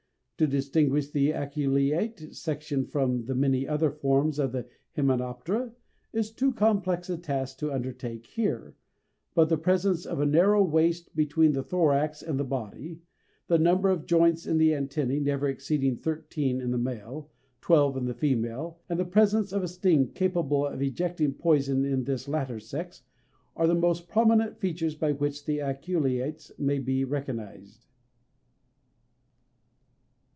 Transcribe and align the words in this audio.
To 0.37 0.47
distinguish 0.47 1.11
the 1.11 1.33
aculeate 1.33 2.33
section 2.35 2.83
from 2.87 3.25
the 3.25 3.35
many 3.35 3.67
other 3.67 3.91
forms 3.91 4.39
of 4.39 4.53
the 4.53 4.67
Hymenoptera 4.95 5.71
is 6.13 6.31
too 6.31 6.51
complex 6.51 7.11
a 7.11 7.17
task 7.19 7.59
to 7.59 7.71
undertake 7.71 8.25
here, 8.25 8.75
but 9.35 9.49
the 9.49 9.57
presence 9.59 10.03
of 10.03 10.19
a 10.19 10.25
narrow 10.25 10.63
waist 10.63 11.15
between 11.15 11.51
the 11.51 11.61
thorax 11.61 12.23
and 12.23 12.39
the 12.39 12.43
body, 12.43 13.03
the 13.49 13.59
number 13.59 13.91
of 13.91 14.07
joints 14.07 14.47
in 14.47 14.57
the 14.57 14.71
antennæ 14.71 15.21
never 15.21 15.47
exceeding 15.47 15.95
thirteen 15.95 16.59
in 16.59 16.71
the 16.71 16.77
male, 16.79 17.29
twelve 17.61 17.95
in 17.95 18.05
the 18.05 18.15
female, 18.15 18.79
and 18.89 18.99
the 18.99 19.05
presence 19.05 19.51
of 19.53 19.61
a 19.61 19.67
sting 19.67 20.07
capable 20.11 20.65
of 20.65 20.81
ejecting 20.81 21.35
poison 21.35 21.85
in 21.85 22.03
this 22.05 22.27
latter 22.27 22.59
sex, 22.59 23.03
are 23.55 23.67
the 23.67 23.75
most 23.75 24.07
prominent 24.09 24.57
features 24.57 24.95
by 24.95 25.11
which 25.11 25.45
the 25.45 25.59
aculeates 25.59 26.49
may 26.57 26.79
be 26.79 27.03
recognized. 27.03 27.85